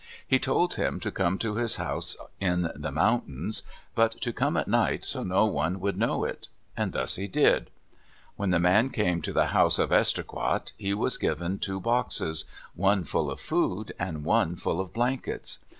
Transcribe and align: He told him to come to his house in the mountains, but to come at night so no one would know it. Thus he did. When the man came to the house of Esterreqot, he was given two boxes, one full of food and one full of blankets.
He 0.27 0.39
told 0.39 0.73
him 0.73 0.99
to 1.01 1.11
come 1.11 1.37
to 1.37 1.57
his 1.57 1.75
house 1.75 2.17
in 2.39 2.71
the 2.75 2.91
mountains, 2.91 3.61
but 3.93 4.13
to 4.21 4.33
come 4.33 4.57
at 4.57 4.67
night 4.67 5.05
so 5.05 5.21
no 5.21 5.45
one 5.45 5.79
would 5.79 5.95
know 5.95 6.23
it. 6.23 6.47
Thus 6.75 7.17
he 7.17 7.27
did. 7.27 7.69
When 8.35 8.49
the 8.49 8.57
man 8.59 8.89
came 8.89 9.21
to 9.21 9.31
the 9.31 9.45
house 9.53 9.77
of 9.77 9.91
Esterreqot, 9.91 10.71
he 10.75 10.95
was 10.95 11.19
given 11.19 11.59
two 11.59 11.79
boxes, 11.79 12.45
one 12.73 13.03
full 13.03 13.29
of 13.29 13.39
food 13.39 13.93
and 13.99 14.23
one 14.23 14.55
full 14.55 14.81
of 14.81 14.91
blankets. 14.91 15.59